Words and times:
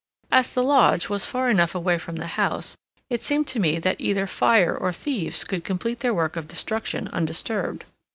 As 0.31 0.53
the 0.53 0.63
lodge 0.63 1.09
was 1.09 1.27
far 1.27 1.47
enough 1.47 1.75
away 1.75 1.99
from 1.99 2.15
the 2.15 2.25
house, 2.33 2.75
it 3.11 3.21
seemed 3.21 3.45
to 3.49 3.59
me 3.59 3.77
that 3.77 4.01
either 4.01 4.25
fire 4.25 4.75
or 4.75 4.91
thieves 4.91 5.43
could 5.43 5.63
complete 5.63 5.99
their 5.99 6.11
work 6.11 6.35
of 6.35 6.47
destruction 6.47 7.07
undisturbed. 7.09 7.85